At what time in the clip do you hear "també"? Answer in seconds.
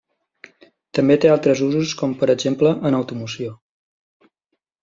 0.99-1.17